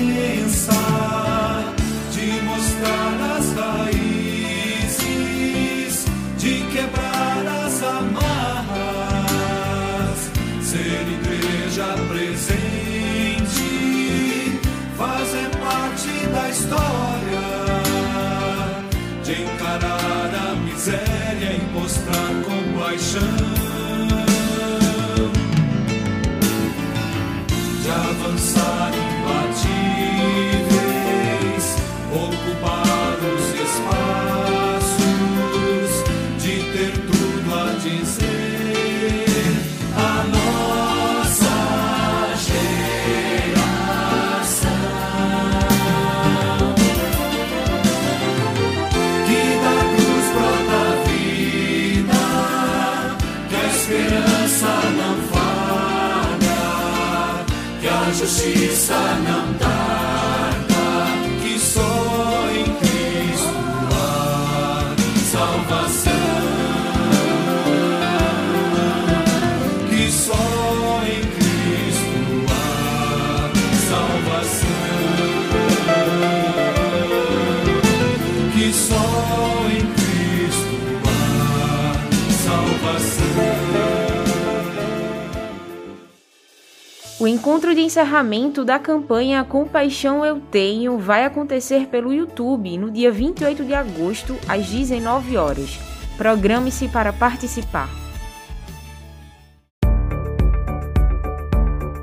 encontro 87.62 87.76
de 87.76 87.82
encerramento 87.82 88.66
da 88.66 88.80
campanha 88.80 89.44
Compaixão 89.44 90.26
Eu 90.26 90.40
Tenho 90.40 90.98
vai 90.98 91.26
acontecer 91.26 91.86
pelo 91.86 92.12
YouTube 92.12 92.76
no 92.76 92.90
dia 92.90 93.12
28 93.12 93.64
de 93.64 93.72
agosto, 93.76 94.36
às 94.48 94.66
19 94.66 95.38
horas. 95.38 95.80
Programe-se 96.18 96.88
para 96.88 97.14
participar. 97.14 97.88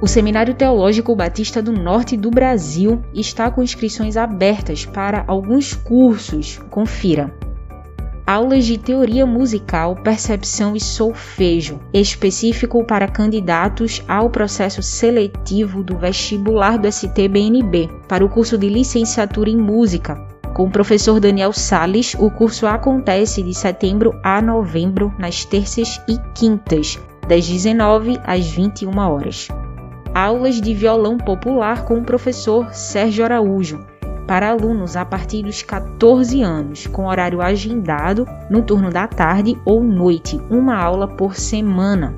O 0.01 0.07
Seminário 0.07 0.55
Teológico 0.55 1.17
Batista 1.17 1.61
do 1.61 1.73
Norte 1.73 2.17
do 2.17 2.31
Brasil 2.31 3.03
está 3.13 3.51
com 3.51 3.61
inscrições 3.61 4.17
abertas 4.17 4.87
para 4.87 5.25
alguns 5.27 5.75
cursos. 5.75 6.59
Confira 6.71 7.35
aulas 8.29 8.67
de 8.67 8.77
teoria 8.77 9.25
musical, 9.25 9.97
percepção 9.97 10.77
e 10.77 10.81
solfejo, 10.81 11.81
específico 11.95 12.85
para 12.85 13.09
candidatos 13.09 14.03
ao 14.07 14.29
processo 14.29 14.83
seletivo 14.83 15.83
do 15.83 15.97
vestibular 15.97 16.77
do 16.77 16.87
STBNB, 16.87 17.89
para 18.07 18.23
o 18.23 18.29
curso 18.29 18.59
de 18.59 18.69
licenciatura 18.69 19.49
em 19.49 19.57
música. 19.57 20.15
Com 20.55 20.65
o 20.65 20.71
professor 20.71 21.19
Daniel 21.19 21.55
Sales, 21.55 22.15
o 22.19 22.31
curso 22.31 22.67
acontece 22.67 23.43
de 23.43 23.55
setembro 23.55 24.13
a 24.23 24.43
novembro, 24.43 25.11
nas 25.19 25.47
terças 25.47 25.99
e 26.07 26.19
quintas, 26.35 26.99
das 27.27 27.47
19 27.47 28.21
às 28.25 28.47
21 28.47 28.95
horas. 28.99 29.49
Aulas 30.15 30.61
de 30.61 30.75
violão 30.75 31.17
popular 31.17 31.87
com 31.87 31.95
o 31.95 32.05
professor 32.05 32.75
Sérgio 32.75 33.25
Araújo, 33.25 33.79
para 34.29 34.51
alunos 34.51 34.95
a 34.95 35.07
partir 35.07 35.43
dos 35.43 35.63
14 35.63 36.43
anos, 36.43 36.87
com 36.87 37.07
horário 37.07 37.41
agendado 37.41 38.29
no 38.51 38.61
turno 38.61 38.91
da 38.91 39.09
tarde 39.09 39.59
ou 39.65 39.83
noite, 39.83 40.39
uma 40.51 40.77
aula 40.77 41.09
por 41.09 41.35
semana. 41.35 42.15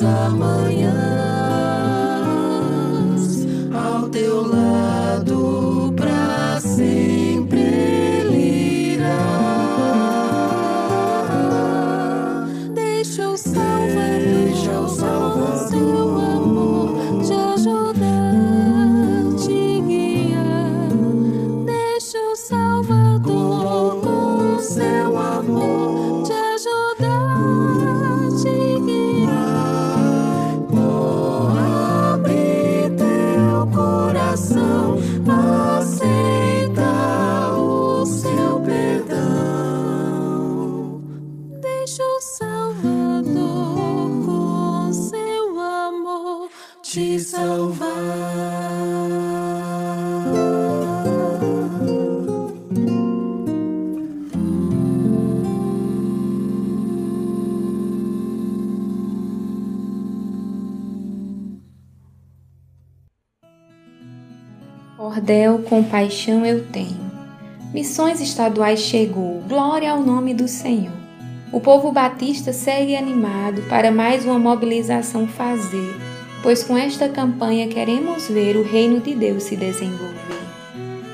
summer. 0.00 0.69
Cordel, 65.20 65.58
compaixão 65.68 66.46
eu 66.46 66.64
tenho. 66.68 67.10
Missões 67.74 68.22
estaduais 68.22 68.80
chegou, 68.80 69.42
glória 69.46 69.90
ao 69.92 70.00
nome 70.00 70.32
do 70.32 70.48
Senhor. 70.48 70.94
O 71.52 71.60
povo 71.60 71.92
batista 71.92 72.54
segue 72.54 72.96
animado 72.96 73.60
para 73.68 73.90
mais 73.90 74.24
uma 74.24 74.38
mobilização 74.38 75.26
fazer, 75.26 75.94
pois 76.42 76.64
com 76.64 76.74
esta 76.74 77.06
campanha 77.06 77.68
queremos 77.68 78.28
ver 78.28 78.56
o 78.56 78.62
reino 78.62 78.98
de 78.98 79.14
Deus 79.14 79.42
se 79.42 79.56
desenvolver. 79.56 80.40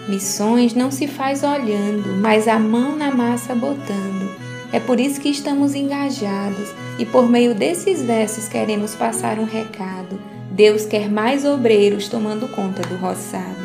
Missões 0.08 0.72
não 0.72 0.92
se 0.92 1.08
faz 1.08 1.42
olhando, 1.42 2.16
mas 2.20 2.46
a 2.46 2.60
mão 2.60 2.94
na 2.94 3.10
massa 3.10 3.56
botando. 3.56 4.30
É 4.72 4.78
por 4.78 5.00
isso 5.00 5.20
que 5.20 5.30
estamos 5.30 5.74
engajados 5.74 6.68
e 6.96 7.04
por 7.04 7.28
meio 7.28 7.56
desses 7.56 8.00
versos 8.02 8.46
queremos 8.46 8.94
passar 8.94 9.40
um 9.40 9.44
recado. 9.44 10.16
Deus 10.52 10.86
quer 10.86 11.10
mais 11.10 11.44
obreiros 11.44 12.08
tomando 12.08 12.46
conta 12.46 12.82
do 12.82 12.94
roçado. 12.94 13.55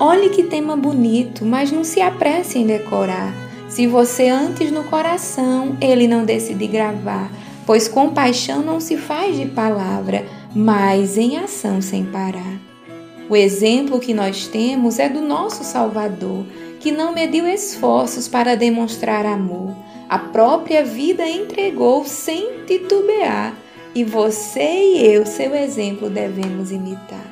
Olhe 0.00 0.28
que 0.30 0.44
tema 0.44 0.76
bonito, 0.76 1.44
mas 1.44 1.72
não 1.72 1.82
se 1.82 2.00
apresse 2.00 2.56
em 2.56 2.66
decorar. 2.66 3.34
Se 3.68 3.84
você 3.84 4.28
antes 4.28 4.70
no 4.70 4.84
coração 4.84 5.76
ele 5.80 6.06
não 6.06 6.24
decide 6.24 6.68
gravar, 6.68 7.28
pois 7.66 7.88
compaixão 7.88 8.62
não 8.62 8.78
se 8.78 8.96
faz 8.96 9.36
de 9.36 9.46
palavra, 9.46 10.24
mas 10.54 11.18
em 11.18 11.36
ação 11.36 11.82
sem 11.82 12.04
parar. 12.04 12.60
O 13.28 13.34
exemplo 13.34 13.98
que 13.98 14.14
nós 14.14 14.46
temos 14.46 15.00
é 15.00 15.08
do 15.08 15.20
nosso 15.20 15.64
Salvador, 15.64 16.46
que 16.78 16.92
não 16.92 17.12
mediu 17.12 17.46
esforços 17.48 18.28
para 18.28 18.54
demonstrar 18.54 19.26
amor. 19.26 19.74
A 20.08 20.18
própria 20.18 20.84
vida 20.84 21.28
entregou 21.28 22.04
sem 22.04 22.64
titubear, 22.66 23.52
e 23.94 24.04
você 24.04 24.62
e 24.62 25.12
eu, 25.12 25.26
seu 25.26 25.56
exemplo, 25.56 26.08
devemos 26.08 26.70
imitar. 26.70 27.27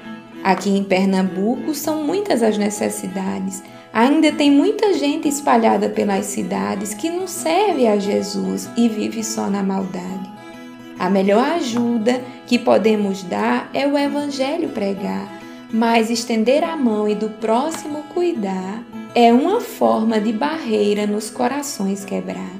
Aqui 0.46 0.70
em 0.70 0.84
Pernambuco 0.84 1.74
são 1.74 2.04
muitas 2.04 2.40
as 2.40 2.56
necessidades. 2.56 3.64
Ainda 3.92 4.30
tem 4.30 4.48
muita 4.48 4.94
gente 4.94 5.26
espalhada 5.26 5.88
pelas 5.88 6.26
cidades 6.26 6.94
que 6.94 7.10
não 7.10 7.26
serve 7.26 7.84
a 7.88 7.98
Jesus 7.98 8.68
e 8.76 8.88
vive 8.88 9.24
só 9.24 9.50
na 9.50 9.60
maldade. 9.60 10.30
A 11.00 11.10
melhor 11.10 11.44
ajuda 11.54 12.22
que 12.46 12.60
podemos 12.60 13.24
dar 13.24 13.68
é 13.74 13.88
o 13.88 13.98
Evangelho 13.98 14.68
pregar, 14.68 15.28
mas 15.72 16.10
estender 16.10 16.62
a 16.62 16.76
mão 16.76 17.08
e 17.08 17.16
do 17.16 17.28
próximo 17.28 18.04
cuidar 18.14 18.84
é 19.16 19.32
uma 19.32 19.60
forma 19.60 20.20
de 20.20 20.32
barreira 20.32 21.08
nos 21.08 21.28
corações 21.28 22.04
quebrar. 22.04 22.54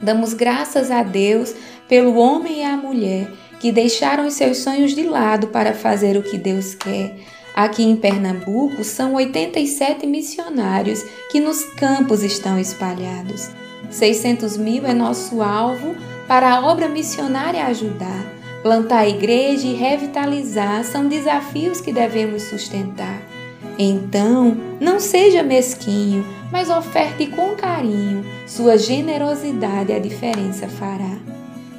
Damos 0.00 0.32
graças 0.32 0.92
a 0.92 1.02
Deus 1.02 1.52
pelo 1.88 2.14
homem 2.14 2.60
e 2.60 2.64
a 2.64 2.76
mulher 2.76 3.28
que 3.62 3.70
deixaram 3.70 4.26
os 4.26 4.34
seus 4.34 4.58
sonhos 4.58 4.92
de 4.92 5.04
lado 5.04 5.46
para 5.46 5.72
fazer 5.72 6.16
o 6.16 6.22
que 6.22 6.36
Deus 6.36 6.74
quer. 6.74 7.14
Aqui 7.54 7.84
em 7.84 7.94
Pernambuco 7.94 8.82
são 8.82 9.14
87 9.14 10.04
missionários 10.04 11.04
que 11.30 11.38
nos 11.38 11.62
campos 11.76 12.24
estão 12.24 12.58
espalhados. 12.58 13.50
600 13.88 14.56
mil 14.56 14.84
é 14.84 14.92
nosso 14.92 15.40
alvo 15.40 15.94
para 16.26 16.52
a 16.52 16.66
obra 16.66 16.88
missionária 16.88 17.64
ajudar. 17.66 18.26
Plantar 18.64 18.98
a 18.98 19.08
igreja 19.08 19.68
e 19.68 19.74
revitalizar 19.74 20.82
são 20.82 21.06
desafios 21.06 21.80
que 21.80 21.92
devemos 21.92 22.42
sustentar. 22.42 23.22
Então, 23.78 24.56
não 24.80 24.98
seja 24.98 25.40
mesquinho, 25.40 26.26
mas 26.50 26.68
oferte 26.68 27.28
com 27.28 27.54
carinho. 27.54 28.24
Sua 28.44 28.76
generosidade 28.76 29.92
a 29.92 30.00
diferença 30.00 30.66
fará. 30.66 31.31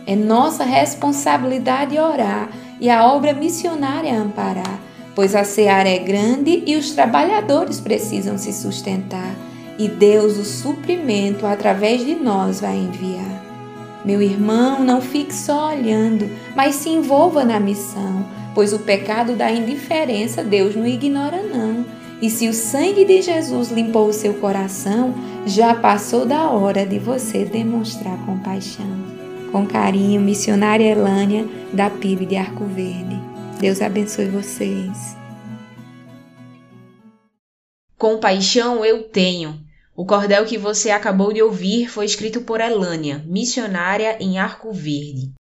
É 0.06 0.16
nossa 0.16 0.64
responsabilidade 0.64 1.98
orar 1.98 2.50
e 2.80 2.90
a 2.90 3.06
obra 3.06 3.34
missionária 3.34 4.20
amparar, 4.20 4.80
pois 5.16 5.36
a 5.36 5.44
seara 5.44 5.88
é 5.88 6.00
grande 6.00 6.64
e 6.66 6.76
os 6.76 6.92
trabalhadores 6.92 7.80
precisam 7.80 8.38
se 8.38 8.52
sustentar. 8.52 9.36
e 9.78 9.88
Deus 9.88 10.38
o 10.38 10.44
suprimento 10.44 11.46
através 11.48 12.06
de 12.06 12.14
nós 12.16 12.62
vai 12.62 12.78
enviar. 12.78 13.44
Meu 14.06 14.22
irmão, 14.22 14.84
não 14.84 15.02
fique 15.02 15.34
só 15.34 15.70
olhando, 15.70 16.30
mas 16.56 16.76
se 16.76 16.90
envolva 16.90 17.44
na 17.44 17.60
missão, 17.60 18.26
pois 18.54 18.74
o 18.74 18.80
pecado 18.80 19.36
da 19.36 19.52
indiferença 19.52 20.44
Deus 20.44 20.76
não 20.76 20.86
ignora 20.86 21.42
não. 21.42 21.86
E 22.22 22.30
se 22.30 22.48
o 22.48 22.54
sangue 22.54 23.04
de 23.04 23.22
Jesus 23.22 23.72
limpou 23.72 24.08
o 24.08 24.14
seu 24.14 24.36
coração, 24.36 25.14
já 25.46 25.74
passou 25.74 26.26
da 26.26 26.50
hora 26.50 26.86
de 26.86 27.00
você 27.00 27.44
demonstrar 27.44 28.18
compaixão. 28.26 29.13
Com 29.54 29.68
carinho, 29.68 30.20
missionária 30.20 30.84
Elânia, 30.84 31.48
da 31.72 31.88
PIB 31.88 32.26
de 32.26 32.36
Arco 32.36 32.66
Verde. 32.66 33.22
Deus 33.60 33.82
abençoe 33.82 34.26
vocês. 34.26 35.16
Compaixão 37.96 38.84
eu 38.84 39.04
tenho. 39.04 39.64
O 39.96 40.08
cordel 40.08 40.44
que 40.48 40.58
você 40.58 40.90
acabou 40.90 41.32
de 41.32 41.44
ouvir 41.44 41.88
foi 41.88 42.06
escrito 42.06 42.42
por 42.42 42.60
Elânia, 42.60 43.24
missionária 43.28 44.18
em 44.20 44.40
Arco 44.40 44.74
Verde. 44.74 45.32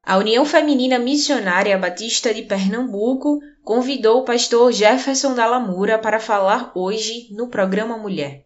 A 0.10 0.18
União 0.18 0.44
Feminina 0.44 0.98
Missionária 0.98 1.78
Batista 1.78 2.34
de 2.34 2.42
Pernambuco 2.42 3.38
convidou 3.63 4.22
o 4.22 4.25
pastor 4.25 4.72
Jefferson 4.72 5.36
Dalamura 5.36 6.00
para 6.00 6.20
falar 6.20 6.72
hoje 6.74 7.28
no 7.30 7.48
programa 7.48 7.96
Mulher. 7.96 8.42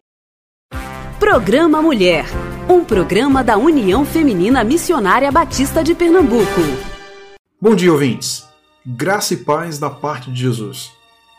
Programa 1.18 1.80
Mulher, 1.80 2.26
um 2.68 2.84
programa 2.84 3.42
da 3.42 3.56
União 3.56 4.04
Feminina 4.04 4.62
Missionária 4.62 5.32
Batista 5.32 5.82
de 5.82 5.94
Pernambuco. 5.94 6.60
Bom 7.58 7.74
dia, 7.74 7.90
ouvintes. 7.90 8.46
Graça 8.84 9.32
e 9.32 9.38
paz 9.38 9.78
da 9.78 9.88
parte 9.88 10.30
de 10.30 10.38
Jesus. 10.38 10.90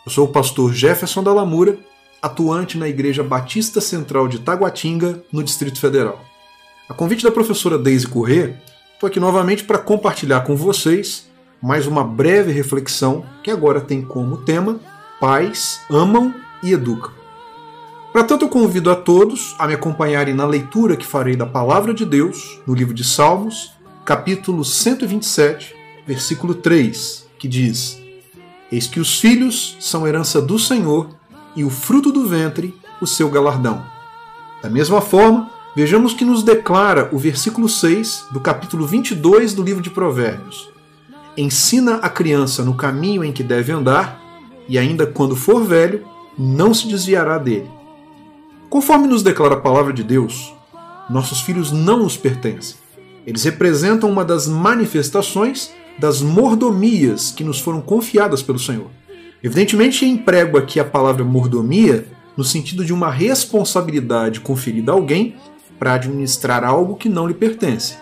Eu 0.08 0.12
sou 0.12 0.26
o 0.26 0.32
pastor 0.32 0.74
Jefferson 0.74 1.22
Dalamura, 1.22 1.78
atuante 2.20 2.80
na 2.80 2.90
Igreja 2.90 3.24
Batista 3.24 3.80
Central 3.80 4.28
de 4.28 4.40
Taguatinga, 4.40 5.24
no 5.32 5.44
Distrito 5.44 5.80
Federal. 5.80 6.20
A 6.90 6.96
convite 6.96 7.24
da 7.24 7.30
professora 7.30 7.78
Deise 7.78 8.08
Corrêa, 8.08 8.60
estou 8.96 9.08
aqui 9.08 9.20
novamente 9.20 9.64
para 9.66 9.78
compartilhar 9.78 10.42
com 10.42 10.56
vocês 10.56 11.30
mais 11.62 11.86
uma 11.86 12.02
breve 12.02 12.54
reflexão 12.54 13.26
que 13.44 13.52
agora 13.52 13.82
tem 13.82 14.02
como 14.02 14.38
tema 14.38 14.80
Pais 15.20 15.82
amam 15.90 16.34
e 16.64 16.72
educam. 16.72 17.12
Para 18.14 18.24
tanto, 18.24 18.46
eu 18.46 18.50
convido 18.50 18.90
a 18.90 18.96
todos 18.96 19.54
a 19.60 19.68
me 19.68 19.74
acompanharem 19.74 20.34
na 20.34 20.46
leitura 20.46 20.96
que 20.96 21.06
farei 21.06 21.36
da 21.36 21.46
Palavra 21.46 21.94
de 21.94 22.06
Deus 22.06 22.62
no 22.66 22.74
livro 22.74 22.94
de 22.94 23.04
Salmos, 23.04 23.74
capítulo 24.06 24.64
127, 24.64 25.76
versículo 26.08 26.56
3, 26.56 27.28
que 27.38 27.50
diz: 27.50 28.02
Eis 28.72 28.88
que 28.88 29.02
os 29.02 29.20
filhos 29.20 29.76
são 29.82 30.08
herança 30.08 30.42
do 30.42 30.58
Senhor 30.58 31.10
e 31.54 31.66
o 31.66 31.70
fruto 31.70 32.14
do 32.14 32.26
ventre 32.26 32.74
o 33.02 33.08
seu 33.08 33.30
galardão. 33.30 33.84
Da 34.64 34.70
mesma 34.70 35.02
forma, 35.02 35.50
vejamos 35.76 36.14
que 36.14 36.24
nos 36.24 36.42
declara 36.42 37.10
o 37.12 37.18
versículo 37.18 37.68
6 37.68 38.28
do 38.32 38.40
capítulo 38.40 38.88
22 38.88 39.54
do 39.54 39.62
livro 39.62 39.84
de 39.84 39.90
Provérbios. 39.90 40.70
Ensina 41.36 41.96
a 41.96 42.08
criança 42.08 42.64
no 42.64 42.76
caminho 42.76 43.24
em 43.24 43.34
que 43.34 43.44
deve 43.44 43.74
andar, 43.74 44.22
e 44.70 44.78
ainda 44.78 45.06
quando 45.06 45.36
for 45.36 45.66
velho, 45.66 46.06
não 46.38 46.74
se 46.74 46.88
desviará 46.88 47.38
dele. 47.38 47.70
Conforme 48.70 49.06
nos 49.06 49.22
declara 49.22 49.56
a 49.56 49.60
palavra 49.60 49.92
de 49.92 50.02
Deus, 50.02 50.54
nossos 51.10 51.42
filhos 51.42 51.74
não 51.74 52.00
nos 52.00 52.16
pertencem. 52.16 52.78
Eles 53.28 53.44
representam 53.44 54.10
uma 54.10 54.24
das 54.24 54.48
manifestações 54.48 55.72
das 56.00 56.22
mordomias 56.22 57.32
que 57.32 57.44
nos 57.44 57.60
foram 57.60 57.82
confiadas 57.82 58.42
pelo 58.42 58.60
Senhor. 58.60 58.88
Evidentemente, 59.44 60.06
emprego 60.06 60.58
aqui 60.58 60.80
a 60.80 60.86
palavra 60.86 61.24
mordomia 61.24 62.08
no 62.38 62.44
sentido 62.44 62.84
de 62.84 62.94
uma 62.94 63.10
responsabilidade 63.10 64.40
conferida 64.40 64.92
a 64.92 64.96
alguém 64.96 65.36
para 65.78 65.94
administrar 65.94 66.64
algo 66.64 66.96
que 66.96 67.10
não 67.10 67.28
lhe 67.28 67.34
pertence. 67.34 67.98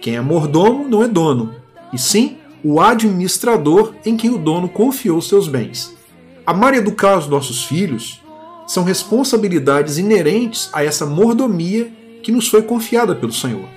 Quem 0.00 0.16
é 0.16 0.20
mordomo 0.20 0.88
não 0.88 1.02
é 1.02 1.08
dono, 1.08 1.54
e 1.92 1.98
sim 1.98 2.38
o 2.64 2.80
administrador 2.80 3.94
em 4.04 4.16
quem 4.16 4.30
o 4.30 4.38
dono 4.38 4.68
confiou 4.68 5.20
seus 5.20 5.48
bens. 5.48 5.96
Amar 6.46 6.74
e 6.74 6.78
educar 6.78 7.18
os 7.18 7.26
nossos 7.28 7.64
filhos 7.64 8.20
são 8.66 8.84
responsabilidades 8.84 9.98
inerentes 9.98 10.70
a 10.72 10.84
essa 10.84 11.04
mordomia 11.04 11.92
que 12.22 12.32
nos 12.32 12.48
foi 12.48 12.62
confiada 12.62 13.14
pelo 13.14 13.32
Senhor. 13.32 13.68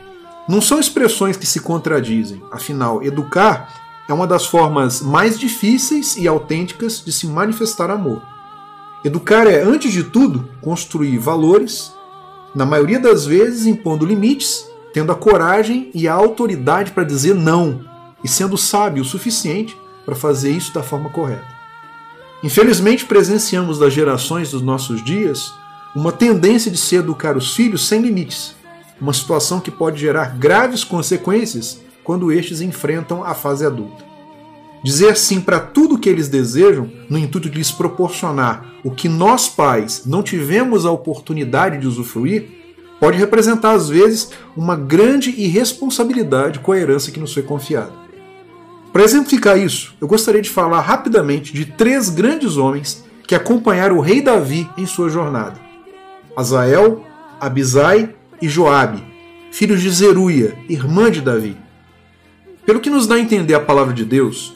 Não 0.48 0.62
são 0.62 0.80
expressões 0.80 1.36
que 1.36 1.48
se 1.48 1.60
contradizem, 1.60 2.42
afinal, 2.52 3.04
educar 3.04 3.84
é 4.08 4.14
uma 4.14 4.28
das 4.28 4.46
formas 4.46 5.02
mais 5.02 5.40
difíceis 5.40 6.16
e 6.16 6.28
autênticas 6.28 7.04
de 7.04 7.12
se 7.12 7.26
manifestar 7.26 7.90
amor. 7.90 8.22
Educar 9.04 9.48
é, 9.48 9.62
antes 9.62 9.92
de 9.92 10.04
tudo, 10.04 10.48
construir 10.62 11.18
valores, 11.18 11.92
na 12.56 12.66
maioria 12.66 13.00
das 13.00 13.26
vezes 13.26 13.66
impondo 13.66 14.06
limites, 14.06 14.66
tendo 14.94 15.12
a 15.12 15.16
coragem 15.16 15.92
e 15.94 16.08
a 16.08 16.14
autoridade 16.14 16.92
para 16.92 17.04
dizer 17.04 17.36
não 17.36 17.82
e 18.24 18.30
sendo 18.30 18.58
sábio 18.58 19.04
o 19.04 19.06
suficiente 19.06 19.78
para 20.06 20.16
fazer 20.16 20.52
isso 20.52 20.74
da 20.74 20.82
forma 20.82 21.10
correta. 21.10 21.46
Infelizmente, 22.42 23.06
presenciamos 23.06 23.78
das 23.78 23.94
gerações 23.94 24.52
dos 24.52 24.62
nossos 24.62 25.04
dias 25.04 25.54
uma 25.94 26.12
tendência 26.12 26.72
de 26.72 26.78
se 26.78 26.96
educar 26.96 27.36
os 27.36 27.56
filhos 27.56 27.88
sem 27.88 28.02
limites, 28.02 28.56
uma 29.00 29.14
situação 29.14 29.60
que 29.60 29.72
pode 29.72 30.00
gerar 30.00 30.38
graves 30.38 30.84
consequências 30.84 31.82
quando 32.04 32.32
estes 32.32 32.62
enfrentam 32.62 33.24
a 33.24 33.34
fase 33.34 33.66
adulta. 33.66 34.15
Dizer 34.86 35.18
sim 35.18 35.42
para 35.42 35.60
tudo 35.60 35.96
o 35.96 35.98
que 35.98 36.08
eles 36.08 36.30
desejam, 36.30 36.88
no 37.10 37.18
intuito 37.18 37.50
de 37.50 37.58
lhes 37.58 37.72
proporcionar 37.72 38.72
o 38.84 38.92
que 38.92 39.10
nós 39.10 39.50
pais 39.50 40.04
não 40.06 40.22
tivemos 40.22 40.86
a 40.86 40.92
oportunidade 40.92 41.80
de 41.80 41.88
usufruir, 41.88 42.52
pode 43.00 43.18
representar 43.18 43.72
às 43.72 43.90
vezes 43.90 44.30
uma 44.56 44.76
grande 44.76 45.32
irresponsabilidade 45.32 46.60
com 46.60 46.72
a 46.72 46.78
herança 46.78 47.10
que 47.10 47.20
nos 47.20 47.34
foi 47.34 47.42
confiada. 47.42 47.94
Para 48.94 49.04
exemplificar 49.04 49.58
isso, 49.58 49.96
eu 50.00 50.08
gostaria 50.08 50.40
de 50.40 50.52
falar 50.52 50.82
rapidamente 50.82 51.52
de 51.52 51.66
três 51.66 52.08
grandes 52.08 52.56
homens 52.56 53.04
que 53.28 53.34
acompanharam 53.34 53.98
o 53.98 54.02
rei 54.02 54.22
Davi 54.22 54.70
em 54.78 54.86
sua 54.86 55.10
jornada: 55.10 55.60
Azael, 56.38 57.04
Abisai 57.42 58.14
e 58.40 58.48
Joabe, 58.48 59.04
filhos 59.52 59.82
de 59.82 59.90
Zeruia, 59.90 60.56
irmã 60.70 61.10
de 61.10 61.22
Davi. 61.22 61.58
Pelo 62.68 62.80
que 62.80 62.92
nos 62.92 63.08
dá 63.08 63.16
a 63.16 63.20
entender 63.20 63.56
a 63.56 63.60
palavra 63.60 63.92
de 63.92 64.06
Deus, 64.06 64.56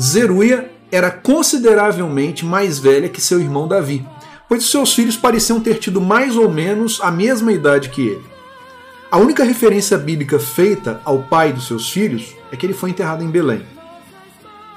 Zeruia 0.00 0.70
era 0.92 1.10
consideravelmente 1.10 2.46
mais 2.46 2.78
velha 2.78 3.08
que 3.08 3.20
seu 3.20 3.40
irmão 3.40 3.66
Davi, 3.66 4.06
pois 4.48 4.64
seus 4.70 4.94
filhos 4.94 5.16
pareciam 5.16 5.60
ter 5.60 5.78
tido 5.78 6.00
mais 6.00 6.36
ou 6.36 6.48
menos 6.48 7.00
a 7.02 7.10
mesma 7.10 7.52
idade 7.52 7.88
que 7.88 8.02
ele. 8.02 8.24
A 9.10 9.18
única 9.18 9.42
referência 9.42 9.98
bíblica 9.98 10.38
feita 10.38 11.00
ao 11.04 11.22
pai 11.22 11.52
dos 11.52 11.66
seus 11.66 11.90
filhos 11.90 12.36
é 12.52 12.56
que 12.56 12.64
ele 12.64 12.74
foi 12.74 12.90
enterrado 12.90 13.24
em 13.24 13.30
Belém. 13.30 13.62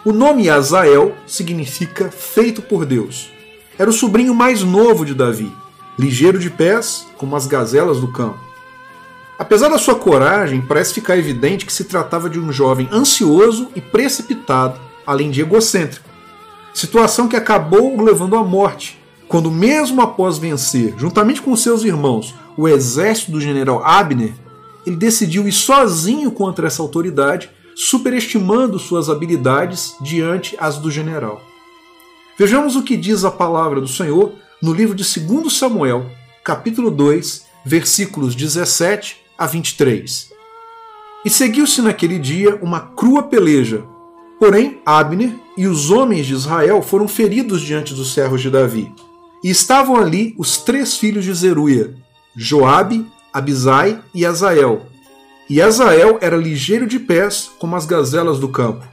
O 0.03 0.11
nome 0.11 0.49
Azael 0.49 1.15
significa 1.27 2.09
feito 2.09 2.61
por 2.61 2.85
Deus. 2.85 3.29
Era 3.77 3.89
o 3.89 3.93
sobrinho 3.93 4.33
mais 4.33 4.63
novo 4.63 5.05
de 5.05 5.13
Davi, 5.13 5.51
ligeiro 5.99 6.39
de 6.39 6.49
pés, 6.49 7.05
como 7.17 7.35
as 7.35 7.45
gazelas 7.45 7.99
do 7.99 8.11
campo. 8.11 8.39
Apesar 9.37 9.69
da 9.69 9.77
sua 9.77 9.95
coragem, 9.95 10.61
parece 10.61 10.93
ficar 10.93 11.17
evidente 11.17 11.65
que 11.65 11.73
se 11.73 11.83
tratava 11.83 12.29
de 12.29 12.39
um 12.39 12.51
jovem 12.51 12.89
ansioso 12.91 13.69
e 13.75 13.81
precipitado, 13.81 14.79
além 15.11 15.29
de 15.29 15.41
egocêntrico. 15.41 16.09
Situação 16.73 17.27
que 17.27 17.35
acabou 17.35 17.97
o 17.97 18.01
levando 18.01 18.35
à 18.35 18.43
morte, 18.43 18.97
quando, 19.27 19.51
mesmo 19.51 20.01
após 20.01 20.37
vencer, 20.37 20.93
juntamente 20.97 21.41
com 21.41 21.55
seus 21.55 21.83
irmãos, 21.83 22.33
o 22.57 22.67
exército 22.67 23.31
do 23.31 23.41
general 23.41 23.83
Abner, 23.83 24.33
ele 24.85 24.95
decidiu 24.95 25.47
ir 25.47 25.51
sozinho 25.51 26.31
contra 26.31 26.67
essa 26.67 26.81
autoridade, 26.81 27.49
superestimando 27.75 28.79
suas 28.79 29.09
habilidades 29.09 29.95
diante 30.01 30.55
as 30.59 30.77
do 30.77 30.89
general. 30.89 31.41
Vejamos 32.37 32.75
o 32.75 32.83
que 32.83 32.97
diz 32.97 33.23
a 33.23 33.31
palavra 33.31 33.79
do 33.79 33.87
Senhor 33.87 34.33
no 34.61 34.73
livro 34.73 34.95
de 34.95 35.03
2 35.03 35.53
Samuel, 35.53 36.09
capítulo 36.43 36.89
2, 36.89 37.45
versículos 37.65 38.35
17 38.35 39.17
a 39.37 39.45
23. 39.45 40.31
E 41.23 41.29
seguiu-se 41.29 41.81
naquele 41.81 42.17
dia 42.17 42.57
uma 42.61 42.79
crua 42.79 43.23
peleja. 43.23 43.83
Porém, 44.41 44.81
Abner 44.83 45.35
e 45.55 45.67
os 45.67 45.91
homens 45.91 46.25
de 46.25 46.33
Israel 46.33 46.81
foram 46.81 47.07
feridos 47.07 47.61
diante 47.61 47.93
dos 47.93 48.11
servos 48.11 48.41
de 48.41 48.49
Davi. 48.49 48.91
E 49.43 49.51
estavam 49.51 49.97
ali 49.97 50.33
os 50.35 50.57
três 50.57 50.97
filhos 50.97 51.23
de 51.23 51.31
Zeruia, 51.31 51.93
Joabe, 52.35 53.05
Abisai 53.31 54.01
e 54.15 54.25
Azael. 54.25 54.87
E 55.47 55.61
Azael 55.61 56.17
era 56.21 56.35
ligeiro 56.35 56.87
de 56.87 56.97
pés, 56.97 57.51
como 57.59 57.75
as 57.75 57.85
gazelas 57.85 58.39
do 58.39 58.49
campo. 58.49 58.83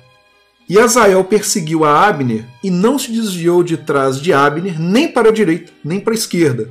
E 0.68 0.78
Azael 0.78 1.24
perseguiu 1.24 1.82
a 1.82 2.06
Abner 2.06 2.44
e 2.62 2.68
não 2.68 2.98
se 2.98 3.10
desviou 3.10 3.62
de 3.62 3.78
trás 3.78 4.20
de 4.20 4.34
Abner, 4.34 4.78
nem 4.78 5.08
para 5.08 5.30
a 5.30 5.32
direita, 5.32 5.72
nem 5.82 5.98
para 5.98 6.12
a 6.12 6.14
esquerda. 6.14 6.70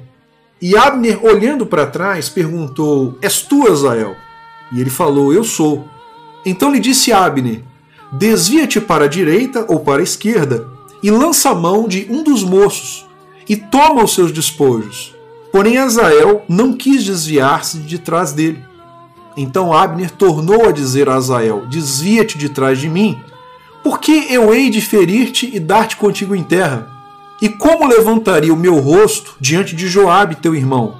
E 0.61 0.77
Abner, 0.77 1.25
olhando 1.25 1.65
para 1.65 1.87
trás, 1.87 2.29
perguntou: 2.29 3.17
És 3.23 3.41
tu, 3.41 3.67
Azael? 3.67 4.15
E 4.71 4.79
ele 4.79 4.91
falou: 4.91 5.33
Eu 5.33 5.43
sou. 5.43 5.83
Então 6.45 6.71
lhe 6.71 6.79
disse 6.79 7.11
Abner: 7.11 7.63
Desvia-te 8.11 8.79
para 8.79 9.05
a 9.05 9.07
direita 9.07 9.65
ou 9.67 9.79
para 9.79 9.99
a 9.99 10.03
esquerda, 10.03 10.67
e 11.03 11.11
lança 11.11 11.49
a 11.49 11.55
mão 11.55 11.87
de 11.87 12.07
um 12.09 12.23
dos 12.23 12.43
moços, 12.43 13.05
e 13.47 13.55
toma 13.55 14.03
os 14.03 14.13
seus 14.13 14.31
despojos. 14.31 15.15
Porém, 15.51 15.77
Azael 15.77 16.43
não 16.47 16.73
quis 16.73 17.03
desviar-se 17.03 17.79
de 17.79 17.99
trás 17.99 18.31
dele. 18.31 18.63
Então 19.35 19.71
Abner 19.71 20.11
tornou 20.11 20.67
a 20.67 20.71
dizer 20.71 21.09
a 21.09 21.15
Azael: 21.15 21.65
Desvia-te 21.67 22.37
de 22.37 22.49
trás 22.49 22.79
de 22.79 22.89
mim, 22.89 23.19
porque 23.83 24.27
eu 24.29 24.53
hei 24.53 24.69
de 24.69 24.81
ferir-te 24.81 25.49
e 25.53 25.59
dar-te 25.59 25.95
contigo 25.95 26.35
em 26.35 26.43
terra. 26.43 26.87
E 27.41 27.47
como 27.47 27.87
levantaria 27.87 28.53
o 28.53 28.57
meu 28.57 28.79
rosto 28.79 29.35
diante 29.39 29.75
de 29.75 29.87
Joabe, 29.87 30.35
teu 30.35 30.55
irmão? 30.55 30.95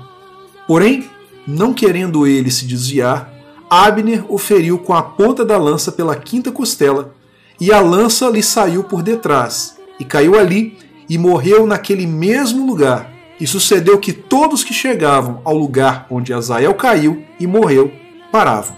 Porém, 0.68 1.10
não 1.48 1.74
querendo 1.74 2.28
ele 2.28 2.52
se 2.52 2.66
desviar, 2.66 3.34
Abner 3.70 4.24
o 4.30 4.38
feriu 4.38 4.80
com 4.80 4.94
a 4.94 5.02
ponta 5.02 5.44
da 5.44 5.58
lança 5.58 5.92
pela 5.92 6.16
quinta 6.16 6.52
costela, 6.52 7.14
e 7.60 7.72
a 7.72 7.80
lança 7.80 8.30
lhe 8.30 8.42
saiu 8.42 8.84
por 8.84 9.02
detrás, 9.02 9.78
e 10.00 10.06
caiu 10.06 10.38
ali, 10.38 10.78
e 11.10 11.18
morreu 11.18 11.66
naquele 11.66 12.06
mesmo 12.06 12.66
lugar. 12.66 13.12
E 13.40 13.46
sucedeu 13.46 14.00
que 14.00 14.14
todos 14.14 14.64
que 14.64 14.74
chegavam 14.74 15.42
ao 15.44 15.56
lugar 15.56 16.08
onde 16.10 16.34
Azael 16.34 16.74
caiu 16.74 17.24
e 17.40 17.46
morreu, 17.46 17.92
paravam. 18.32 18.76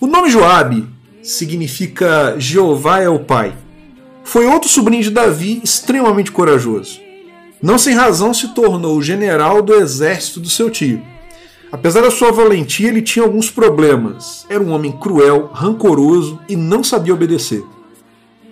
O 0.00 0.06
nome 0.06 0.30
Joabe 0.30 0.88
significa 1.22 2.34
Jeová 2.38 3.00
é 3.00 3.08
o 3.08 3.20
Pai. 3.20 3.54
Foi 4.24 4.46
outro 4.46 4.68
sobrinho 4.68 5.02
de 5.02 5.10
Davi 5.10 5.60
extremamente 5.62 6.32
corajoso. 6.32 7.00
Não 7.62 7.78
sem 7.78 7.94
razão 7.94 8.32
se 8.32 8.48
tornou 8.54 9.02
general 9.02 9.60
do 9.60 9.74
exército 9.74 10.40
do 10.40 10.48
seu 10.48 10.70
tio. 10.70 11.02
Apesar 11.72 12.02
da 12.02 12.10
sua 12.10 12.32
valentia, 12.32 12.88
ele 12.88 13.00
tinha 13.00 13.24
alguns 13.24 13.50
problemas. 13.50 14.44
Era 14.48 14.62
um 14.62 14.72
homem 14.72 14.90
cruel, 14.90 15.50
rancoroso 15.52 16.40
e 16.48 16.56
não 16.56 16.82
sabia 16.82 17.14
obedecer. 17.14 17.64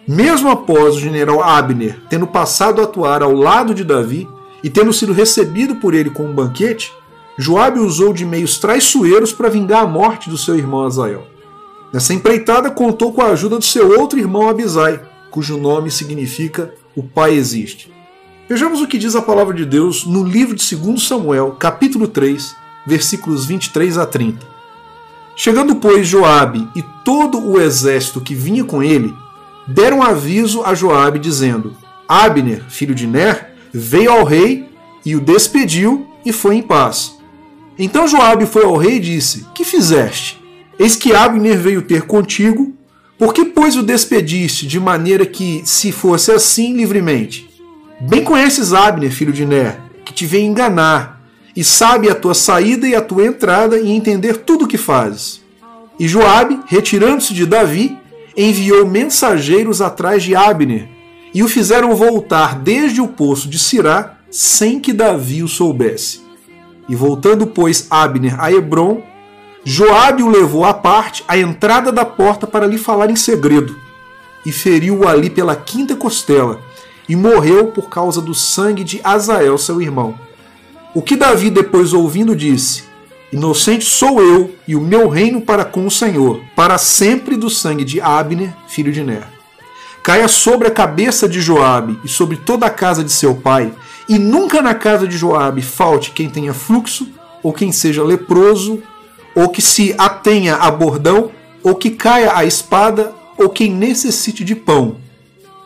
Mesmo 0.07 0.49
após 0.49 0.95
o 0.97 1.01
general 1.01 1.43
Abner 1.43 2.01
tendo 2.09 2.27
passado 2.27 2.81
a 2.81 2.85
atuar 2.85 3.23
ao 3.23 3.33
lado 3.33 3.75
de 3.75 3.85
Davi 3.85 4.27
e 4.63 4.71
tendo 4.71 4.93
sido 4.93 5.13
recebido 5.13 5.77
por 5.77 5.95
ele 5.95 6.11
com 6.11 6.25
um 6.25 6.33
banquete, 6.33 6.93
Joabe 7.37 7.79
usou 7.79 8.13
de 8.13 8.25
meios 8.25 8.59
traiçoeiros 8.59 9.33
para 9.33 9.51
vingar 9.51 9.83
a 9.83 9.87
morte 9.87 10.31
do 10.31 10.39
seu 10.39 10.57
irmão 10.57 10.85
Azael. 10.85 11.27
Nessa 11.93 12.15
empreitada 12.15 12.71
contou 12.71 13.13
com 13.13 13.23
a 13.23 13.29
ajuda 13.29 13.59
do 13.59 13.65
seu 13.65 13.99
outro 13.99 14.19
irmão 14.19 14.49
Abisai, 14.49 15.01
cujo 15.31 15.59
nome 15.59 15.91
significa 15.91 16.73
o 16.97 17.03
pai 17.03 17.35
existe. 17.35 17.93
Vejamos 18.49 18.81
o 18.81 18.87
que 18.87 18.99
diz 18.99 19.15
a 19.15 19.23
palavra 19.23 19.55
de 19.55 19.65
Deus 19.65 20.07
no 20.07 20.25
livro 20.25 20.55
de 20.55 20.77
2 20.77 21.03
Samuel, 21.03 21.57
capítulo 21.59 22.09
3, 22.09 22.57
versículos 22.89 23.45
23 23.45 23.99
a 23.99 24.07
30. 24.07 24.47
Chegando, 25.37 25.77
pois, 25.77 26.09
Joabe 26.09 26.67
e 26.75 26.83
todo 27.05 27.39
o 27.39 27.61
exército 27.61 28.21
que 28.21 28.35
vinha 28.35 28.65
com 28.65 28.83
ele, 28.83 29.15
deram 29.67 30.03
aviso 30.03 30.65
a 30.65 30.75
Joabe 30.75 31.19
dizendo: 31.19 31.77
Abner, 32.09 32.65
filho 32.69 32.95
de 32.95 33.07
Ner, 33.07 33.55
veio 33.73 34.11
ao 34.11 34.25
rei 34.25 34.67
e 35.05 35.15
o 35.15 35.21
despediu 35.21 36.07
e 36.25 36.33
foi 36.33 36.57
em 36.57 36.63
paz. 36.63 37.17
Então 37.79 38.09
Joabe 38.09 38.47
foi 38.47 38.65
ao 38.65 38.77
rei 38.77 38.97
e 38.97 39.01
disse: 39.01 39.47
Que 39.55 39.65
fizeste? 39.65 40.43
Eis 40.79 40.97
que 40.97 41.13
Abner 41.13 41.59
veio 41.59 41.83
ter 41.83 42.03
contigo, 42.03 42.75
por 43.19 43.35
que 43.35 43.45
pois 43.45 43.77
o 43.77 43.83
despediste 43.83 44.67
de 44.67 44.81
maneira 44.81 45.27
que 45.27 45.63
se 45.65 45.93
fosse 45.93 46.33
assim 46.33 46.75
livremente? 46.75 47.49
Bem 48.01 48.25
conheces 48.25 48.73
Abner, 48.73 49.13
filho 49.13 49.33
de 49.33 49.45
Ner, 49.45 49.79
que 50.05 50.15
te 50.15 50.25
veio 50.25 50.47
enganar, 50.47 51.18
e 51.59 51.65
sabe 51.65 52.09
a 52.09 52.15
tua 52.15 52.35
saída 52.35 52.87
e 52.87 52.95
a 52.95 53.01
tua 53.01 53.27
entrada 53.27 53.81
e 53.81 53.91
entender 53.91 54.37
tudo 54.37 54.65
o 54.65 54.69
que 54.69 54.79
fazes. 54.79 55.43
E 55.99 56.07
Joabe, 56.07 56.61
retirando-se 56.69 57.35
de 57.35 57.45
Davi, 57.45 57.99
enviou 58.37 58.87
mensageiros 58.87 59.83
atrás 59.83 60.23
de 60.23 60.37
Abner, 60.37 60.89
e 61.35 61.43
o 61.43 61.49
fizeram 61.49 61.97
voltar 61.97 62.61
desde 62.61 63.01
o 63.01 63.09
poço 63.09 63.49
de 63.49 63.59
Sirá, 63.59 64.19
sem 64.31 64.79
que 64.79 64.93
Davi 64.93 65.43
o 65.43 65.49
soubesse. 65.49 66.21
E 66.89 66.95
voltando, 66.95 67.45
pois, 67.45 67.89
Abner 67.91 68.41
a 68.41 68.53
Hebron, 68.53 69.03
Joabe 69.65 70.23
o 70.23 70.29
levou 70.29 70.65
à 70.65 70.73
parte, 70.73 71.25
à 71.27 71.37
entrada 71.37 71.91
da 71.91 72.05
porta, 72.05 72.47
para 72.47 72.69
lhe 72.69 72.79
falar 72.79 73.11
em 73.11 73.17
segredo, 73.17 73.75
e 74.47 74.53
feriu-o 74.53 75.09
ali 75.09 75.29
pela 75.29 75.57
quinta 75.57 75.97
costela, 75.97 76.61
e 77.09 77.17
morreu 77.17 77.73
por 77.73 77.89
causa 77.89 78.23
do 78.23 78.33
sangue 78.33 78.85
de 78.85 79.01
Azael, 79.03 79.59
seu 79.59 79.83
irmão. 79.83 80.28
O 80.95 81.03
que 81.03 81.17
Davi, 81.17 81.51
depois 81.51 81.93
ouvindo, 81.93 82.35
disse: 82.35 82.85
Inocente 83.31 83.85
sou 83.85 84.23
eu 84.23 84.55
e 84.67 84.75
o 84.75 84.81
meu 84.81 85.09
reino 85.09 85.41
para 85.41 85.65
com 85.65 85.87
o 85.87 85.91
Senhor, 85.91 86.41
para 86.57 86.79
sempre 86.79 87.37
do 87.37 87.51
sangue 87.51 87.85
de 87.85 88.01
Abner, 88.01 88.55
filho 88.67 88.91
de 88.91 89.05
Ner. 89.05 89.27
Caia 90.03 90.29
sobre 90.29 90.67
a 90.67 90.71
cabeça 90.71 91.29
de 91.29 91.41
Joabe 91.41 91.99
e 92.03 92.09
sobre 92.09 92.39
toda 92.39 92.65
a 92.65 92.71
casa 92.71 93.05
de 93.05 93.13
seu 93.13 93.35
pai, 93.35 93.71
e 94.09 94.19
nunca 94.19 94.63
na 94.63 94.75
casa 94.75 95.07
de 95.07 95.19
Joabe 95.19 95.61
falte 95.61 96.13
quem 96.13 96.31
tenha 96.31 96.55
fluxo, 96.55 97.07
ou 97.43 97.53
quem 97.53 97.71
seja 97.71 98.03
leproso, 98.03 98.83
ou 99.35 99.51
que 99.51 99.61
se 99.61 99.95
atenha 99.99 100.57
a 100.57 100.71
bordão, 100.71 101.31
ou 101.63 101.75
que 101.75 101.91
caia 101.91 102.35
a 102.35 102.47
espada, 102.47 103.13
ou 103.37 103.51
quem 103.51 103.71
necessite 103.71 104.43
de 104.43 104.55
pão. 104.55 104.97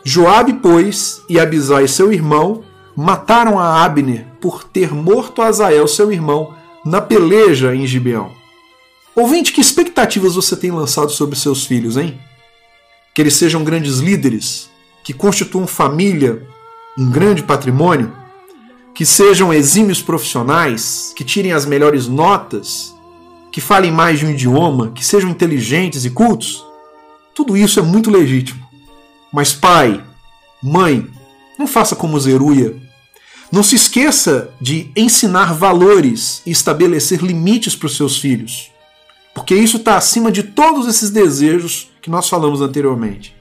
Joabe, 0.03 0.59
pois, 0.61 1.21
e 1.29 1.39
Abisai, 1.39 1.87
seu 1.87 2.11
irmão, 2.11 2.61
mataram 2.93 3.57
a 3.57 3.81
Abner 3.85 4.32
por 4.43 4.65
ter 4.65 4.93
morto 4.93 5.41
Azael, 5.41 5.87
seu 5.87 6.11
irmão, 6.11 6.53
na 6.83 6.99
peleja 6.99 7.73
em 7.73 7.87
Gibeão. 7.87 8.29
Ouvinte, 9.15 9.53
que 9.53 9.61
expectativas 9.61 10.35
você 10.35 10.57
tem 10.57 10.69
lançado 10.69 11.13
sobre 11.13 11.37
seus 11.37 11.65
filhos, 11.65 11.95
hein? 11.95 12.19
Que 13.13 13.21
eles 13.21 13.37
sejam 13.37 13.63
grandes 13.63 13.99
líderes, 13.99 14.69
que 15.01 15.13
constituam 15.13 15.65
família, 15.65 16.45
um 16.97 17.09
grande 17.09 17.41
patrimônio, 17.41 18.11
que 18.93 19.05
sejam 19.05 19.53
exímios 19.53 20.01
profissionais, 20.01 21.13
que 21.15 21.23
tirem 21.23 21.53
as 21.53 21.65
melhores 21.65 22.09
notas, 22.09 22.93
que 23.49 23.61
falem 23.61 23.93
mais 23.93 24.19
de 24.19 24.25
um 24.25 24.31
idioma, 24.31 24.91
que 24.91 25.05
sejam 25.05 25.29
inteligentes 25.29 26.03
e 26.03 26.09
cultos. 26.09 26.65
Tudo 27.33 27.55
isso 27.55 27.79
é 27.79 27.81
muito 27.81 28.11
legítimo. 28.11 28.61
Mas 29.31 29.53
pai, 29.53 30.03
mãe, 30.61 31.07
não 31.57 31.65
faça 31.65 31.95
como 31.95 32.19
Zeruia. 32.19 32.91
Não 33.53 33.61
se 33.61 33.75
esqueça 33.75 34.49
de 34.59 34.89
ensinar 34.95 35.53
valores 35.53 36.41
e 36.43 36.49
estabelecer 36.49 37.21
limites 37.21 37.75
para 37.75 37.85
os 37.85 37.95
seus 37.95 38.17
filhos, 38.17 38.71
porque 39.31 39.53
isso 39.53 39.77
está 39.77 39.95
acima 39.95 40.31
de 40.31 40.41
todos 40.41 40.87
esses 40.87 41.11
desejos 41.11 41.91
que 42.01 42.09
nós 42.09 42.27
falamos 42.27 42.61
anteriormente. 42.61 43.35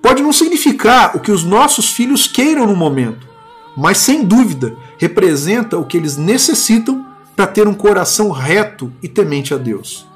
Pode 0.00 0.22
não 0.22 0.32
significar 0.32 1.14
o 1.14 1.20
que 1.20 1.30
os 1.30 1.44
nossos 1.44 1.90
filhos 1.90 2.26
queiram 2.26 2.66
no 2.66 2.74
momento, 2.74 3.28
mas 3.76 3.98
sem 3.98 4.24
dúvida 4.24 4.74
representa 4.96 5.76
o 5.76 5.84
que 5.84 5.98
eles 5.98 6.16
necessitam 6.16 7.04
para 7.36 7.46
ter 7.46 7.68
um 7.68 7.74
coração 7.74 8.30
reto 8.30 8.90
e 9.02 9.08
temente 9.08 9.52
a 9.52 9.58
Deus. 9.58 10.06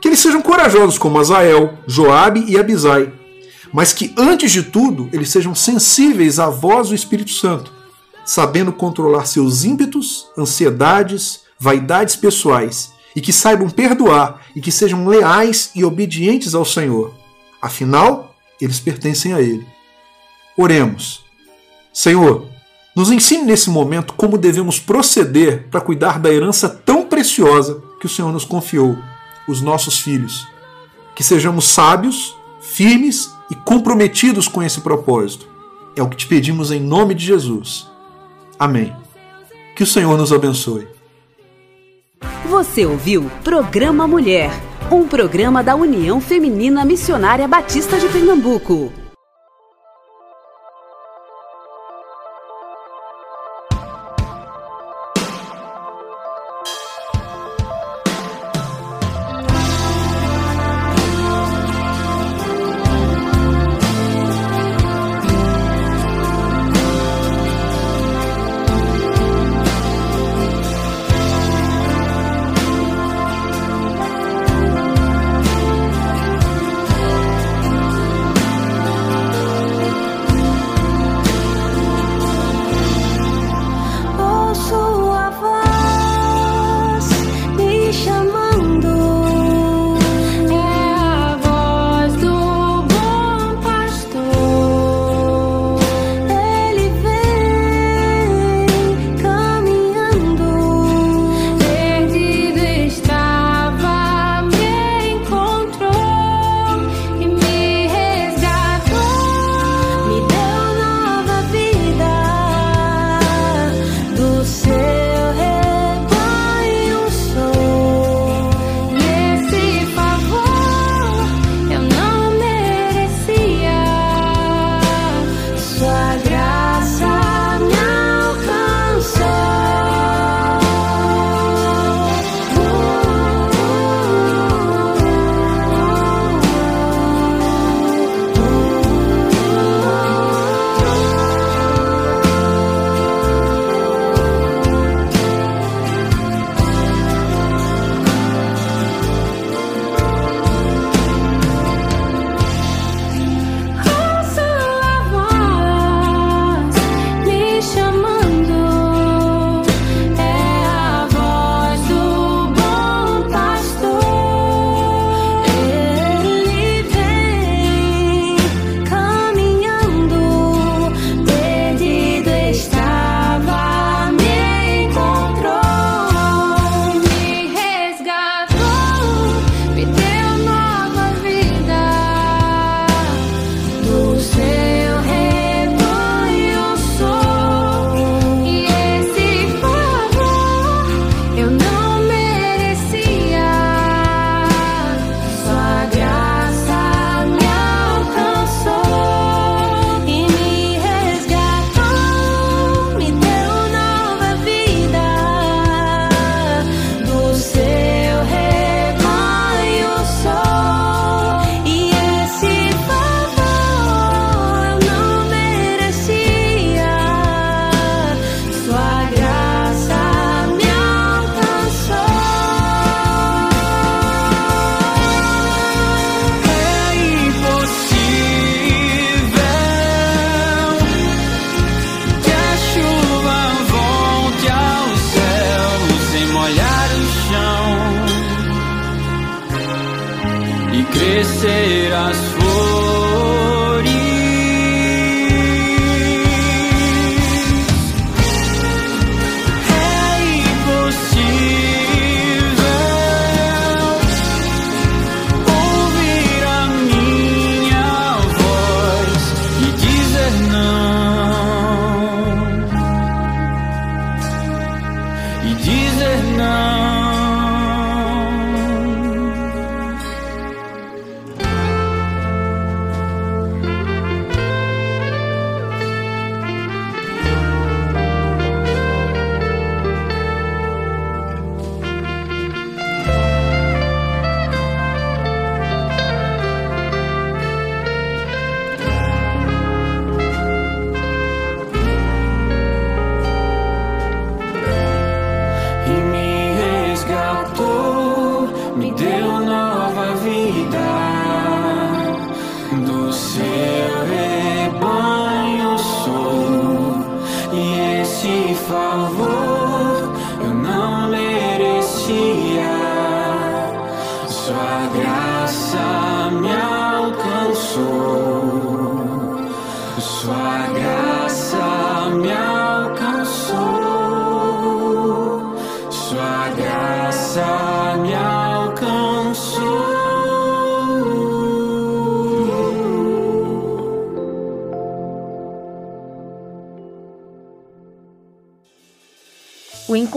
Que 0.00 0.08
eles 0.08 0.20
sejam 0.20 0.40
corajosos 0.40 0.96
como 0.96 1.18
Azael, 1.18 1.76
Joabe 1.86 2.46
e 2.48 2.58
Abisai, 2.58 3.12
mas 3.70 3.92
que 3.92 4.14
antes 4.16 4.50
de 4.50 4.62
tudo 4.62 5.10
eles 5.12 5.28
sejam 5.28 5.54
sensíveis 5.54 6.38
à 6.38 6.48
voz 6.48 6.88
do 6.88 6.94
Espírito 6.94 7.32
Santo, 7.32 7.76
sabendo 8.28 8.74
controlar 8.74 9.24
seus 9.24 9.64
ímpetos, 9.64 10.28
ansiedades, 10.36 11.44
vaidades 11.58 12.14
pessoais, 12.14 12.92
e 13.16 13.22
que 13.22 13.32
saibam 13.32 13.70
perdoar 13.70 14.42
e 14.54 14.60
que 14.60 14.70
sejam 14.70 15.08
leais 15.08 15.70
e 15.74 15.82
obedientes 15.82 16.54
ao 16.54 16.62
Senhor. 16.62 17.14
Afinal, 17.60 18.34
eles 18.60 18.78
pertencem 18.78 19.32
a 19.32 19.40
Ele. 19.40 19.66
Oremos. 20.58 21.24
Senhor, 21.90 22.46
nos 22.94 23.10
ensine 23.10 23.44
nesse 23.44 23.70
momento 23.70 24.12
como 24.12 24.36
devemos 24.36 24.78
proceder 24.78 25.66
para 25.70 25.80
cuidar 25.80 26.18
da 26.18 26.30
herança 26.30 26.68
tão 26.68 27.06
preciosa 27.06 27.82
que 27.98 28.04
o 28.04 28.10
Senhor 28.10 28.30
nos 28.30 28.44
confiou, 28.44 28.98
os 29.48 29.62
nossos 29.62 30.00
filhos. 30.00 30.46
Que 31.16 31.24
sejamos 31.24 31.66
sábios, 31.66 32.36
firmes 32.60 33.30
e 33.50 33.54
comprometidos 33.54 34.46
com 34.46 34.62
esse 34.62 34.82
propósito. 34.82 35.48
É 35.96 36.02
o 36.02 36.08
que 36.10 36.16
te 36.18 36.26
pedimos 36.26 36.70
em 36.70 36.78
nome 36.78 37.14
de 37.14 37.24
Jesus. 37.24 37.88
Amém. 38.58 38.94
Que 39.76 39.82
o 39.82 39.86
Senhor 39.86 40.16
nos 40.18 40.32
abençoe. 40.32 40.88
Você 42.48 42.84
ouviu 42.84 43.30
Programa 43.44 44.06
Mulher, 44.08 44.50
um 44.90 45.06
programa 45.06 45.62
da 45.62 45.76
União 45.76 46.20
Feminina 46.20 46.84
Missionária 46.84 47.46
Batista 47.46 47.98
de 47.98 48.08
Pernambuco. 48.08 48.92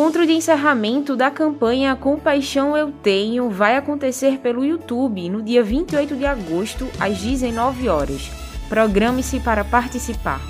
Encontro 0.02 0.26
de 0.26 0.34
encerramento 0.34 1.16
da 1.16 1.30
campanha 1.30 1.96
Compaixão 1.96 2.76
Eu 2.76 2.92
Tenho 2.92 3.52
vai 3.52 3.78
acontecer 3.78 4.40
pelo 4.40 4.66
YouTube 4.66 5.30
no 5.30 5.44
dia 5.44 5.62
28 5.62 6.16
de 6.16 6.26
agosto, 6.26 6.90
às 7.00 7.20
19 7.20 7.88
horas. 7.88 8.32
Programe-se 8.68 9.40
para 9.40 9.64
participar. 9.64 10.42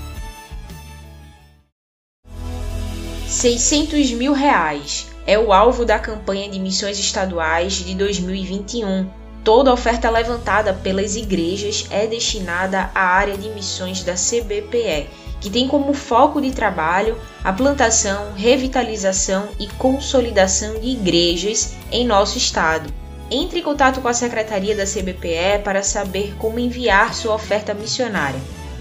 600 3.28 4.12
mil 4.14 4.32
reais 4.32 5.08
é 5.28 5.38
o 5.38 5.52
alvo 5.52 5.84
da 5.84 6.00
campanha 6.00 6.50
de 6.50 6.58
missões 6.58 6.98
estaduais 6.98 7.74
de 7.74 7.94
2021. 7.94 9.10
Toda 9.44 9.74
oferta 9.74 10.10
levantada 10.10 10.74
pelas 10.74 11.18
igrejas 11.18 11.88
é 11.92 12.08
destinada 12.08 12.90
à 12.96 13.02
área 13.02 13.38
de 13.38 13.50
missões 13.50 14.02
da 14.02 14.14
CBPE, 14.14 15.10
que 15.42 15.50
tem 15.50 15.68
como 15.68 15.94
foco 15.94 16.40
de 16.40 16.52
trabalho 16.52 17.18
a 17.44 17.52
plantação, 17.52 18.32
revitalização 18.36 19.50
e 19.60 19.68
consolidação 19.68 20.80
de 20.80 20.88
igrejas 20.90 21.74
em 21.92 22.06
nosso 22.06 22.38
estado. 22.38 22.94
Entre 23.30 23.60
em 23.60 23.64
contato 23.64 24.00
com 24.00 24.08
a 24.08 24.14
secretaria 24.14 24.74
da 24.76 24.86
CBPE 24.86 25.64
para 25.64 25.84
saber 25.84 26.36
como 26.38 26.60
enviar 26.60 27.16
sua 27.16 27.34
oferta 27.34 27.74
missionária. 27.74 28.40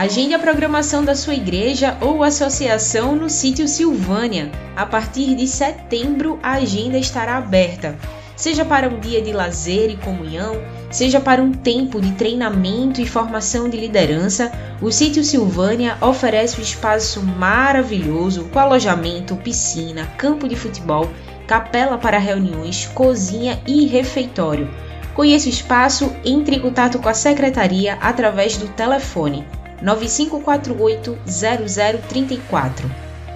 Agende 0.00 0.32
a 0.32 0.38
programação 0.38 1.04
da 1.04 1.14
sua 1.14 1.34
igreja 1.34 1.94
ou 2.00 2.24
associação 2.24 3.14
no 3.14 3.28
sítio 3.28 3.68
Silvânia. 3.68 4.50
A 4.74 4.86
partir 4.86 5.34
de 5.34 5.46
setembro, 5.46 6.38
a 6.42 6.52
agenda 6.52 6.96
estará 6.96 7.36
aberta. 7.36 7.98
Seja 8.34 8.64
para 8.64 8.88
um 8.88 8.98
dia 8.98 9.20
de 9.20 9.30
lazer 9.30 9.90
e 9.90 9.98
comunhão, 9.98 10.56
seja 10.90 11.20
para 11.20 11.42
um 11.42 11.52
tempo 11.52 12.00
de 12.00 12.12
treinamento 12.12 13.02
e 13.02 13.06
formação 13.06 13.68
de 13.68 13.76
liderança, 13.76 14.50
o 14.80 14.90
sítio 14.90 15.22
Silvânia 15.22 15.98
oferece 16.00 16.58
um 16.58 16.62
espaço 16.62 17.22
maravilhoso 17.22 18.44
com 18.44 18.58
alojamento, 18.58 19.36
piscina, 19.36 20.06
campo 20.16 20.48
de 20.48 20.56
futebol, 20.56 21.10
capela 21.46 21.98
para 21.98 22.16
reuniões, 22.16 22.86
cozinha 22.94 23.60
e 23.66 23.84
refeitório. 23.84 24.70
Conheça 25.12 25.44
o 25.44 25.50
espaço, 25.50 26.10
entre 26.24 26.56
em 26.56 26.60
contato 26.60 26.98
com 27.00 27.08
a 27.10 27.12
secretaria 27.12 27.98
através 28.00 28.56
do 28.56 28.66
telefone 28.68 29.44
9548 29.82 31.18
0034. 31.26 32.90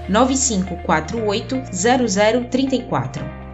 9548 0.08 1.62
0034. 1.72 3.44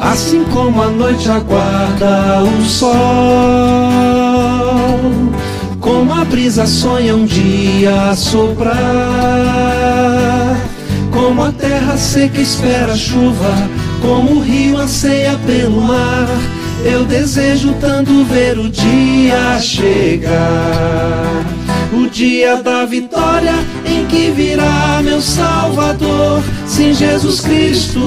Assim 0.00 0.44
como 0.44 0.82
a 0.82 0.90
noite 0.90 1.30
aguarda 1.30 2.42
o 2.42 2.62
sol, 2.64 2.92
brisa 6.32 6.66
sonha 6.66 7.14
um 7.14 7.26
dia 7.26 8.16
soprar, 8.16 8.80
como 11.10 11.44
a 11.44 11.52
terra 11.52 11.98
seca 11.98 12.40
espera 12.40 12.94
a 12.94 12.96
chuva, 12.96 13.68
como 14.00 14.36
o 14.36 14.40
rio 14.40 14.78
anseia 14.78 15.38
pelo 15.46 15.82
mar. 15.82 16.26
Eu 16.86 17.04
desejo 17.04 17.74
tanto 17.74 18.24
ver 18.24 18.58
o 18.58 18.70
dia 18.70 19.60
chegar. 19.60 21.44
O 21.92 22.08
dia 22.08 22.56
da 22.56 22.86
vitória 22.86 23.54
em 23.84 24.06
que 24.06 24.30
virá 24.30 25.02
meu 25.04 25.20
Salvador. 25.20 26.42
Sim, 26.66 26.94
Jesus 26.94 27.40
Cristo, 27.40 28.00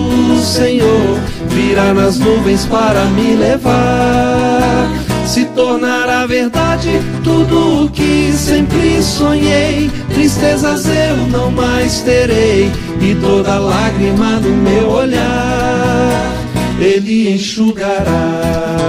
Senhor, 0.43 1.19
virá 1.49 1.93
nas 1.93 2.17
nuvens 2.17 2.65
para 2.65 3.05
me 3.05 3.35
levar. 3.35 5.14
Se 5.25 5.45
tornará 5.45 6.25
verdade 6.25 7.01
tudo 7.23 7.85
o 7.85 7.89
que 7.89 8.31
sempre 8.31 9.01
sonhei. 9.01 9.91
Tristezas 10.13 10.85
eu 10.85 11.17
não 11.27 11.51
mais 11.51 12.01
terei, 12.01 12.71
e 13.01 13.15
toda 13.15 13.57
lágrima 13.57 14.39
do 14.39 14.49
meu 14.49 14.89
olhar 14.89 16.31
Ele 16.79 17.33
enxugará. 17.33 18.85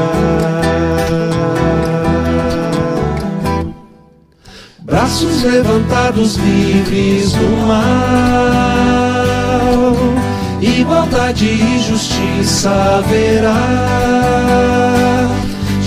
braços 5.07 5.43
levantados 5.43 6.37
livres 6.37 7.33
do 7.33 7.49
mal. 7.67 7.77
Igualdade 10.61 11.47
e 11.47 11.79
justiça 11.87 12.71
haverá. 12.71 13.55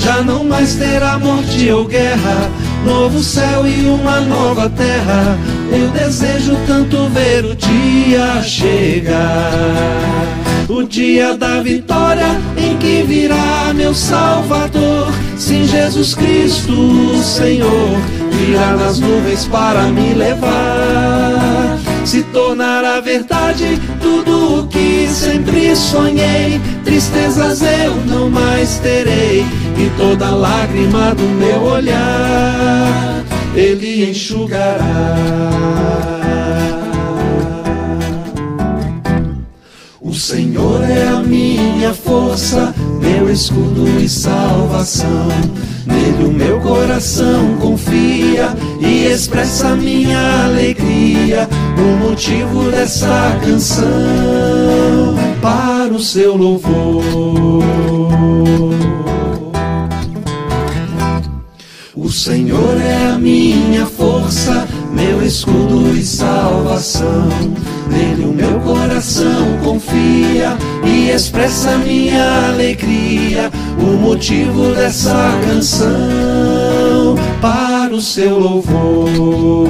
Já 0.10 0.24
não 0.24 0.43
mais 0.43 0.74
terá 0.74 1.19
morte 1.19 1.69
ou 1.69 1.86
guerra. 1.86 2.50
Novo 2.84 3.22
céu 3.22 3.67
e 3.67 3.86
uma 3.86 4.19
nova 4.22 4.67
terra. 4.67 5.38
Eu 5.72 5.88
desejo 5.89 6.58
tanto 6.65 7.08
ver 7.10 7.45
o 7.45 7.56
dia 7.56 8.41
chegar. 8.41 9.54
O 10.67 10.82
dia 10.82 11.38
da 11.38 11.62
vitória 11.62 12.26
em 12.58 12.76
que 12.78 13.04
virá 13.04 13.72
meu 13.76 13.93
Salvador. 13.93 15.13
Sim, 15.38 15.67
Jesus 15.67 16.15
Cristo, 16.15 17.15
Senhor 17.24 18.00
virá 18.32 18.78
nas 18.78 18.98
nuvens 18.98 19.45
para 19.45 19.84
me 19.89 20.15
levar. 20.15 20.78
Se 22.05 22.23
tornará 22.23 22.99
verdade 23.01 23.79
tudo 24.01 24.62
o 24.62 24.67
que 24.67 25.07
sempre 25.07 25.75
sonhei. 25.75 26.59
Tristezas 26.83 27.62
eu 27.62 27.95
não 28.05 28.29
mais 28.29 28.79
terei, 28.79 29.41
e 29.41 29.91
toda 29.97 30.29
lágrima 30.31 31.13
do 31.13 31.23
meu 31.23 31.62
olhar 31.63 33.23
Ele 33.53 34.09
enxugará. 34.09 35.59
O 40.01 40.13
Senhor 40.13 40.83
é 40.83 41.07
a 41.07 41.19
minha 41.19 41.93
força, 41.93 42.73
meu 42.99 43.29
escudo 43.29 43.88
e 44.01 44.09
salvação. 44.09 45.27
Nele 45.89 46.25
o 46.25 46.32
meu 46.32 46.60
coração 46.60 47.58
confia 47.60 48.56
e 48.80 49.06
expressa 49.06 49.75
minha 49.75 50.45
alegria. 50.45 51.49
O 51.78 52.08
motivo 52.10 52.69
dessa 52.69 53.38
canção 53.43 55.15
para 55.41 55.93
o 55.93 55.99
seu 55.99 56.36
louvor. 56.36 57.04
O 61.95 62.10
Senhor 62.12 62.80
é 62.82 63.12
a 63.12 63.17
minha 63.17 63.86
força, 63.86 64.67
meu 64.99 65.23
escudo 65.25 65.95
e 65.95 66.03
salvação. 66.03 67.29
Nele 67.89 68.25
o 68.25 68.33
meu 68.33 68.59
coração 68.59 69.57
confia 69.63 70.57
e 70.85 71.09
expressa 71.09 71.77
minha 71.77 72.49
alegria. 72.49 73.49
O 73.79 73.97
motivo 73.97 74.73
dessa 74.75 75.39
canção 75.45 77.15
para 77.41 77.95
o 77.95 78.01
seu 78.01 78.38
louvor. 78.38 79.69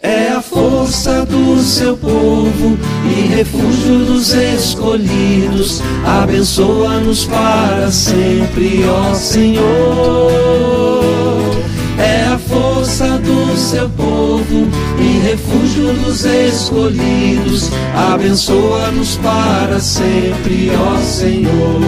É 0.00 0.28
a 0.30 0.40
força 0.40 1.26
do 1.26 1.60
seu 1.60 1.96
povo 1.96 2.78
e 3.04 3.26
refúgio 3.26 4.04
dos 4.04 4.32
escolhidos. 4.32 5.82
Abençoa-nos 6.04 7.24
para 7.24 7.90
sempre, 7.90 8.84
ó 8.88 9.14
Senhor. 9.14 10.61
Seu 13.72 13.88
povo 13.88 14.68
e 15.00 15.18
refúgio 15.20 15.94
dos 15.94 16.26
escolhidos. 16.26 17.70
Abençoa-nos 18.12 19.16
para 19.16 19.80
sempre, 19.80 20.70
ó 20.76 20.98
Senhor. 20.98 21.80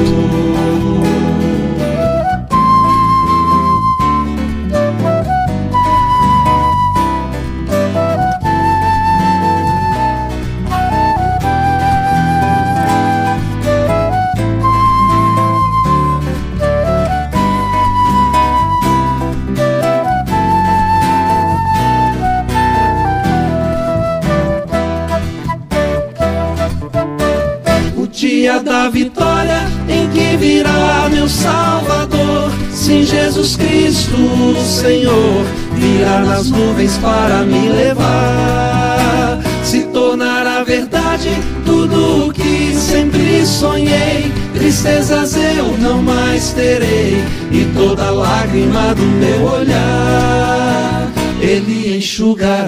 Jesus 33.44 33.56
Cristo, 33.56 34.56
Senhor, 34.64 35.44
virá 35.74 36.20
nas 36.20 36.48
nuvens 36.48 36.96
para 36.96 37.44
me 37.44 37.68
levar. 37.68 39.38
Se 39.62 39.82
tornará 39.84 40.64
verdade 40.64 41.28
tudo 41.66 42.28
o 42.28 42.32
que 42.32 42.74
sempre 42.74 43.44
sonhei. 43.44 44.32
Tristezas 44.54 45.36
eu 45.36 45.76
não 45.76 46.00
mais 46.00 46.52
terei, 46.52 47.22
e 47.50 47.70
toda 47.76 48.10
lágrima 48.10 48.94
do 48.94 49.02
meu 49.02 49.42
olhar 49.52 51.06
Ele 51.38 51.98
enxugará. 51.98 52.64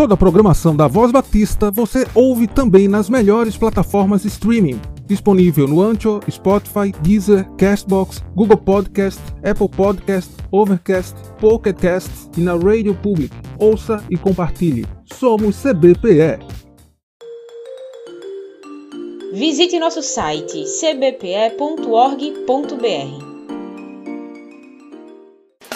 Toda 0.00 0.14
a 0.14 0.16
programação 0.16 0.74
da 0.74 0.88
Voz 0.88 1.12
Batista 1.12 1.70
você 1.70 2.06
ouve 2.14 2.46
também 2.46 2.88
nas 2.88 3.10
melhores 3.10 3.58
plataformas 3.58 4.24
streaming. 4.24 4.80
Disponível 5.06 5.68
no 5.68 5.82
Ancho, 5.82 6.20
Spotify, 6.30 6.90
Deezer, 7.02 7.46
Castbox, 7.58 8.24
Google 8.34 8.56
Podcast, 8.56 9.20
Apple 9.44 9.68
Podcast, 9.68 10.32
Overcast, 10.50 11.14
Pocket 11.38 11.76
Cast 11.76 12.10
e 12.34 12.40
na 12.40 12.52
Radio 12.56 12.94
Public. 12.94 13.28
Ouça 13.58 14.02
e 14.08 14.16
compartilhe. 14.16 14.86
Somos 15.04 15.62
CBPE. 15.62 16.38
Visite 19.34 19.78
nosso 19.78 20.00
site 20.00 20.64
cbpe.org.br. 20.64 21.10